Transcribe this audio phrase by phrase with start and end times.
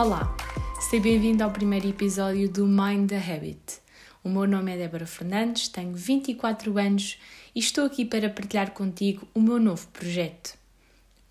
[0.00, 0.32] Olá,
[0.78, 3.80] seja bem-vindo ao primeiro episódio do Mind the Habit.
[4.22, 7.18] O meu nome é Débora Fernandes, tenho 24 anos
[7.52, 10.56] e estou aqui para partilhar contigo o meu novo projeto.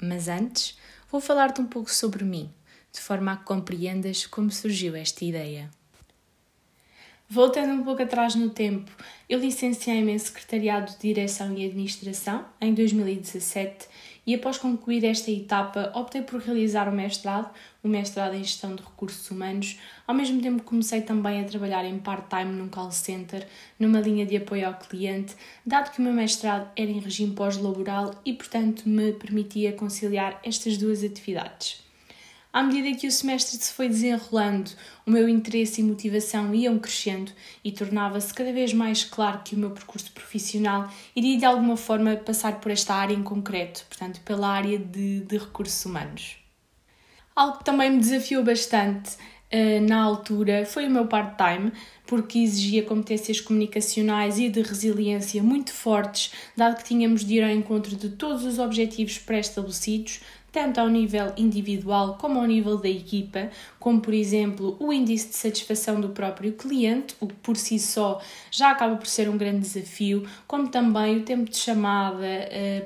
[0.01, 0.77] Mas antes,
[1.09, 2.51] vou falar-te um pouco sobre mim,
[2.91, 5.69] de forma a que compreendas como surgiu esta ideia.
[7.29, 8.89] Voltando um pouco atrás no tempo,
[9.27, 13.85] eu licenciei-me em Secretariado de Direção e Administração em 2017
[14.25, 17.53] e após concluir esta etapa optei por realizar o mestrado,
[17.83, 19.77] o mestrado em Gestão de Recursos Humanos.
[20.07, 23.45] Ao mesmo tempo comecei também a trabalhar em part-time num call center,
[23.77, 28.11] numa linha de apoio ao cliente, dado que o meu mestrado era em regime pós-laboral
[28.23, 31.86] e, portanto, me permitia conciliar estas duas atividades.
[32.51, 34.71] À medida que o semestre se foi desenrolando,
[35.05, 37.31] o meu interesse e motivação iam crescendo
[37.63, 42.15] e tornava-se cada vez mais claro que o meu percurso profissional iria de alguma forma
[42.15, 46.37] passar por esta área em concreto, portanto, pela área de, de recursos humanos.
[47.35, 51.71] Algo que também me desafiou bastante uh, na altura foi o meu part-time,
[52.07, 57.51] porque exigia competências comunicacionais e de resiliência muito fortes, dado que tínhamos de ir ao
[57.51, 63.49] encontro de todos os objetivos pré-estabelecidos, tanto ao nível individual como ao nível da equipa,
[63.79, 68.19] como por exemplo o índice de satisfação do próprio cliente, o que por si só
[68.49, 72.25] já acaba por ser um grande desafio, como também o tempo de chamada,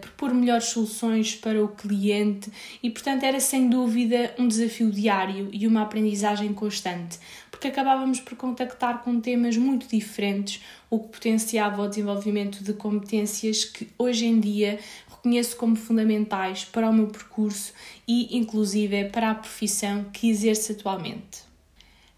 [0.02, 2.52] propor melhores soluções para o cliente
[2.84, 7.20] e, portanto, era sem dúvida um desafio diário e uma aprendizagem constante,
[7.62, 13.64] porque acabávamos por contactar com temas muito diferentes, o que potenciava o desenvolvimento de competências
[13.64, 17.72] que hoje em dia reconheço como fundamentais para o meu percurso
[18.08, 21.44] e, inclusive, para a profissão que exerço atualmente.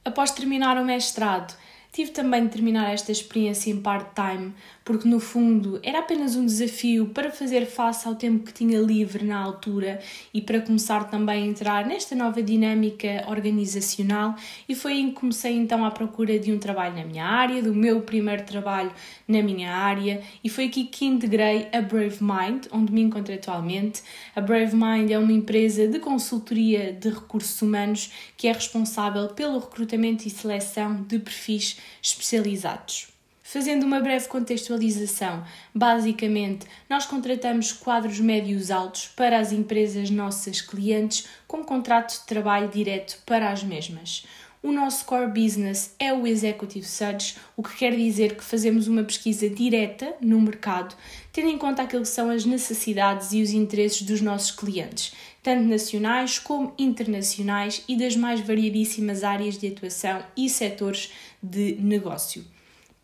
[0.06, 1.54] Após terminar o mestrado,
[1.94, 4.52] tive também de terminar esta experiência em part-time
[4.84, 9.24] porque no fundo era apenas um desafio para fazer face ao tempo que tinha livre
[9.24, 10.02] na altura
[10.34, 14.36] e para começar também a entrar nesta nova dinâmica organizacional
[14.68, 17.74] e foi aí que comecei então à procura de um trabalho na minha área, do
[17.74, 18.92] meu primeiro trabalho
[19.28, 24.02] na minha área e foi aqui que integrei a Brave Mind, onde me encontro atualmente.
[24.36, 29.60] A Brave Mind é uma empresa de consultoria de recursos humanos que é responsável pelo
[29.60, 33.14] recrutamento e seleção de perfis especializados.
[33.46, 35.46] Fazendo uma breve contextualização,
[35.76, 42.70] basicamente, nós contratamos quadros médios altos para as empresas nossas clientes com contrato de trabalho
[42.70, 44.26] direto para as mesmas.
[44.64, 49.04] O nosso core business é o Executive Search, o que quer dizer que fazemos uma
[49.04, 50.96] pesquisa direta no mercado,
[51.34, 55.14] tendo em conta aquilo que são as necessidades e os interesses dos nossos clientes,
[55.44, 62.46] tanto nacionais como internacionais e das mais variadíssimas áreas de atuação e setores de negócio.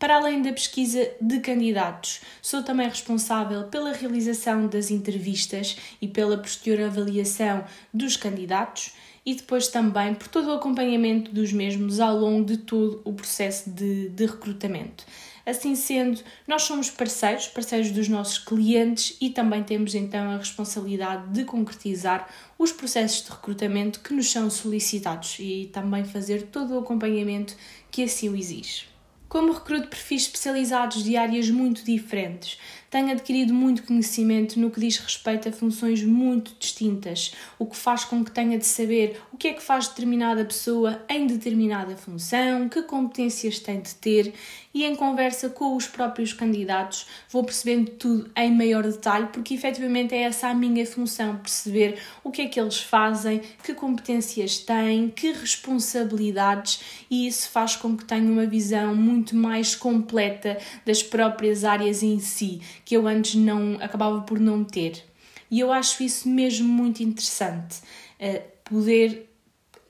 [0.00, 6.38] Para além da pesquisa de candidatos, sou também responsável pela realização das entrevistas e pela
[6.38, 8.92] posterior avaliação dos candidatos
[9.26, 13.68] e depois também por todo o acompanhamento dos mesmos ao longo de todo o processo
[13.68, 15.04] de, de recrutamento.
[15.44, 16.18] Assim sendo,
[16.48, 22.26] nós somos parceiros, parceiros dos nossos clientes e também temos então a responsabilidade de concretizar
[22.58, 27.54] os processos de recrutamento que nos são solicitados e também fazer todo o acompanhamento
[27.90, 28.88] que assim o exige.
[29.30, 32.58] Como recruto perfis especializados de áreas muito diferentes,
[32.90, 38.04] tenho adquirido muito conhecimento no que diz respeito a funções muito distintas, o que faz
[38.04, 42.68] com que tenha de saber o que é que faz determinada pessoa em determinada função,
[42.68, 44.34] que competências tem de ter
[44.74, 50.14] e em conversa com os próprios candidatos vou percebendo tudo em maior detalhe, porque efetivamente
[50.14, 55.10] é essa a minha função, perceber o que é que eles fazem, que competências têm,
[55.10, 61.64] que responsabilidades e isso faz com que tenha uma visão muito mais completa das próprias
[61.64, 65.04] áreas em si, que eu antes não acabava por não ter.
[65.50, 67.78] E eu acho isso mesmo muito interessante,
[68.20, 69.28] uh, poder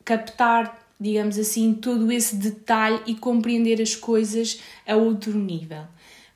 [0.05, 5.85] captar, digamos assim, todo esse detalhe e compreender as coisas a outro nível.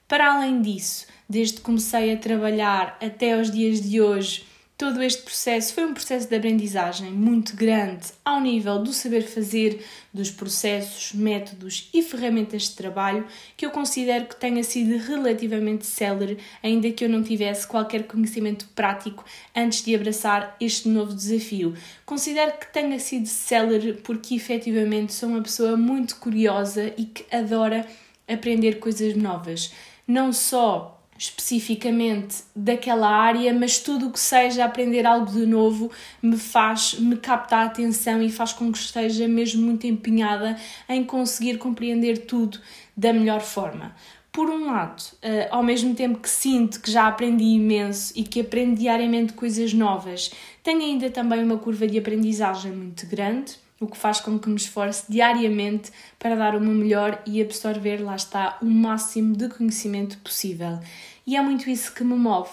[0.07, 4.45] Para além disso, desde que comecei a trabalhar até aos dias de hoje,
[4.77, 9.87] Todo este processo foi um processo de aprendizagem muito grande ao nível do saber fazer,
[10.13, 13.25] dos processos, métodos e ferramentas de trabalho
[13.57, 18.67] que eu considero que tenha sido relativamente célere, ainda que eu não tivesse qualquer conhecimento
[18.75, 19.25] prático
[19.55, 21.75] antes de abraçar este novo desafio.
[22.05, 27.87] Considero que tenha sido célere porque efetivamente sou uma pessoa muito curiosa e que adora
[28.27, 29.73] aprender coisas novas.
[30.07, 35.91] Não só especificamente daquela área, mas tudo o que seja aprender algo de novo
[36.23, 40.57] me faz, me capta a atenção e faz com que esteja mesmo muito empenhada
[40.89, 42.59] em conseguir compreender tudo
[42.97, 43.95] da melhor forma.
[44.35, 48.41] Por um lado, uh, ao mesmo tempo que sinto que já aprendi imenso e que
[48.41, 53.55] aprendo diariamente coisas novas, tenho ainda também uma curva de aprendizagem muito grande,
[53.85, 57.99] o que faz com que me esforce diariamente para dar o meu melhor e absorver,
[57.99, 60.81] lá está, o máximo de conhecimento possível.
[61.27, 62.51] E é muito isso que me move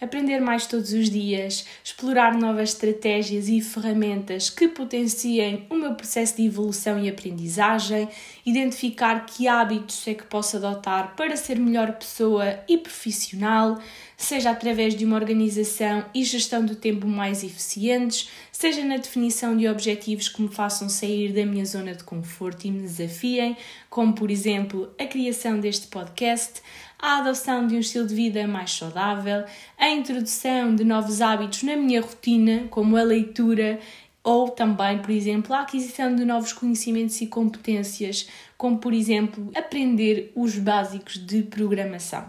[0.00, 6.36] aprender mais todos os dias, explorar novas estratégias e ferramentas que potenciem o meu processo
[6.36, 8.08] de evolução e aprendizagem,
[8.44, 13.78] identificar que hábitos é que posso adotar para ser melhor pessoa e profissional,
[14.16, 19.66] seja através de uma organização e gestão do tempo mais eficientes, seja na definição de
[19.66, 23.56] objetivos que me façam sair da minha zona de conforto e me desafiem,
[23.88, 26.60] como por exemplo a criação deste podcast,
[27.00, 29.44] a adoção de um estilo de vida mais saudável,
[29.78, 33.80] a introdução de novos hábitos na minha rotina, como a leitura,
[34.22, 40.30] ou também, por exemplo, a aquisição de novos conhecimentos e competências, como por exemplo, aprender
[40.34, 42.28] os básicos de programação.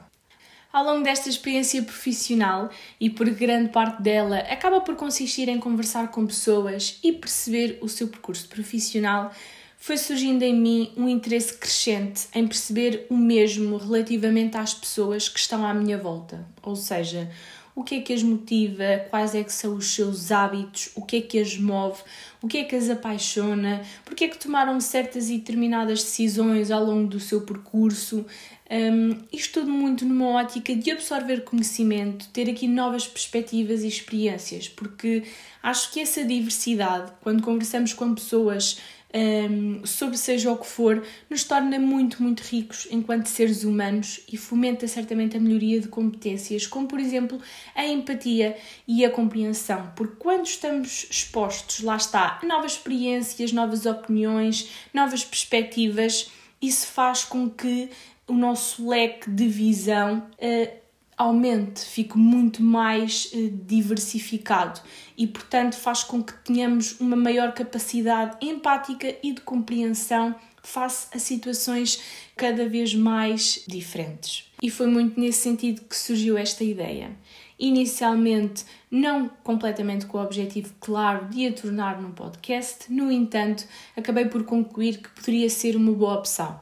[0.72, 6.08] Ao longo desta experiência profissional, e por grande parte dela acaba por consistir em conversar
[6.12, 9.34] com pessoas e perceber o seu percurso profissional,
[9.82, 15.40] foi surgindo em mim um interesse crescente em perceber o mesmo relativamente às pessoas que
[15.40, 16.48] estão à minha volta.
[16.62, 17.32] Ou seja,
[17.76, 21.16] o que é que as motiva, quais é que são os seus hábitos, o que
[21.16, 22.00] é que as move,
[22.44, 26.86] o que é que as apaixona, porque é que tomaram certas e determinadas decisões ao
[26.86, 28.24] longo do seu percurso.
[28.70, 34.70] Um, isto tudo muito numa ótica de absorver conhecimento, ter aqui novas perspectivas e experiências,
[34.70, 35.24] porque
[35.64, 38.78] acho que essa diversidade, quando conversamos com pessoas
[39.14, 44.38] um, sobre seja o que for, nos torna muito, muito ricos enquanto seres humanos e
[44.38, 47.40] fomenta certamente a melhoria de competências, como por exemplo
[47.76, 53.86] a empatia e a compreensão, porque quando estamos expostos, lá está, a novas experiências, novas
[53.86, 56.32] opiniões, novas perspectivas,
[56.62, 57.90] isso faz com que
[58.28, 60.81] o nosso leque de visão uh,
[61.22, 64.82] aumente, fique muito mais eh, diversificado
[65.16, 70.34] e, portanto, faz com que tenhamos uma maior capacidade empática e de compreensão
[70.64, 72.02] face a situações
[72.36, 74.50] cada vez mais diferentes.
[74.64, 77.12] E foi muito nesse sentido que surgiu esta ideia.
[77.60, 83.64] Inicialmente, não completamente com o objetivo claro de a tornar num podcast, no entanto,
[83.96, 86.60] acabei por concluir que poderia ser uma boa opção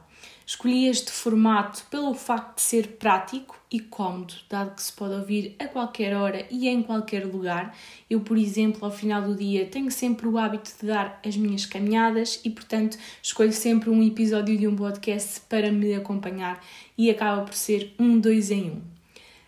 [0.52, 5.54] Escolhi este formato pelo facto de ser prático e cómodo, dado que se pode ouvir
[5.60, 7.72] a qualquer hora e em qualquer lugar.
[8.10, 11.66] Eu, por exemplo, ao final do dia tenho sempre o hábito de dar as minhas
[11.66, 16.60] caminhadas e, portanto, escolho sempre um episódio de um podcast para me acompanhar
[16.98, 18.80] e acaba por ser um dois em um.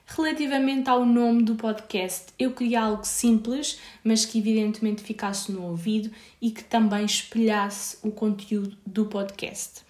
[0.07, 6.13] Relativamente ao nome do podcast, eu queria algo simples, mas que evidentemente ficasse no ouvido
[6.41, 9.83] e que também espelhasse o conteúdo do podcast.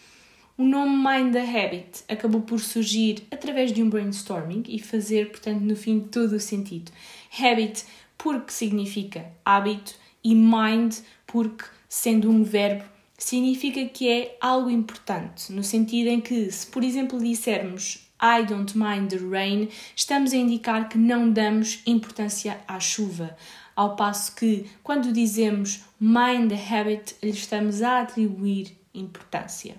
[0.58, 5.62] O nome Mind the Habit acabou por surgir através de um brainstorming e fazer, portanto,
[5.62, 6.92] no fim, todo o sentido.
[7.40, 7.84] Habit
[8.18, 10.96] porque significa hábito e mind
[11.26, 12.84] porque, sendo um verbo,
[13.16, 18.76] significa que é algo importante, no sentido em que, se por exemplo dissermos I don't
[18.76, 23.36] mind the rain, estamos a indicar que não damos importância à chuva,
[23.74, 29.76] ao passo que, quando dizemos mind the habit, lhe estamos a atribuir importância.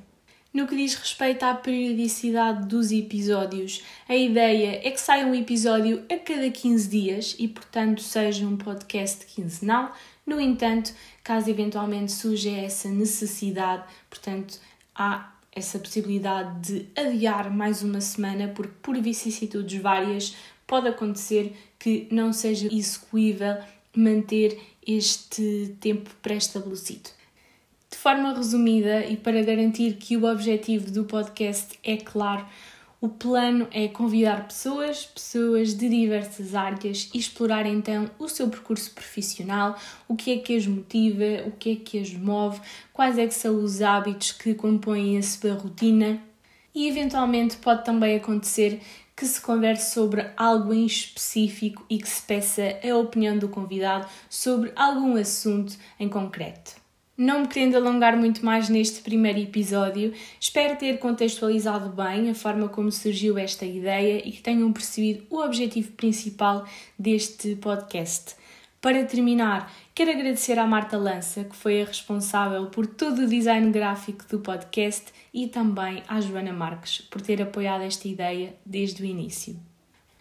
[0.54, 6.06] No que diz respeito à periodicidade dos episódios, a ideia é que saia um episódio
[6.08, 9.92] a cada 15 dias e, portanto, seja um podcast quinzenal.
[10.24, 10.94] No entanto,
[11.24, 14.60] caso eventualmente surja essa necessidade, portanto,
[14.94, 20.36] há essa possibilidade de adiar mais uma semana, porque por vicissitudes várias
[20.68, 23.58] pode acontecer que não seja execuível
[23.96, 27.10] manter este tempo pré-estabelecido.
[27.94, 32.44] De forma resumida e para garantir que o objetivo do podcast é claro,
[33.00, 38.92] o plano é convidar pessoas, pessoas de diversas áreas e explorar então o seu percurso
[38.96, 42.60] profissional, o que é que as motiva, o que é que as move,
[42.92, 46.20] quais é que são os hábitos que compõem a sua rotina
[46.74, 48.82] e eventualmente pode também acontecer
[49.16, 54.08] que se converse sobre algo em específico e que se peça a opinião do convidado
[54.28, 56.83] sobre algum assunto em concreto.
[57.16, 62.68] Não me querendo alongar muito mais neste primeiro episódio, espero ter contextualizado bem a forma
[62.68, 66.68] como surgiu esta ideia e que tenham percebido o objetivo principal
[66.98, 68.36] deste podcast.
[68.82, 73.72] Para terminar, quero agradecer à Marta Lança, que foi a responsável por todo o design
[73.72, 79.06] gráfico do podcast, e também à Joana Marques, por ter apoiado esta ideia desde o
[79.06, 79.56] início.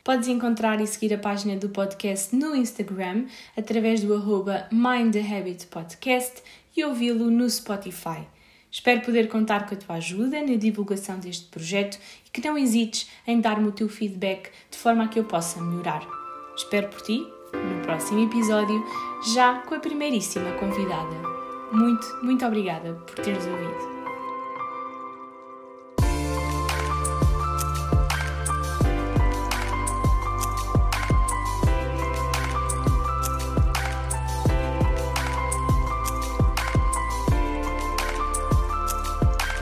[0.05, 4.67] Podes encontrar e seguir a página do podcast no Instagram através do arroba
[6.77, 8.27] e ouvi-lo no Spotify.
[8.69, 13.09] Espero poder contar com a tua ajuda na divulgação deste projeto e que não hesites
[13.27, 16.05] em dar-me o teu feedback de forma a que eu possa melhorar.
[16.57, 17.19] Espero por ti
[17.53, 18.83] no próximo episódio,
[19.35, 21.15] já com a primeiríssima convidada.
[21.71, 24.02] muito, muito obrigada por teres ouvido.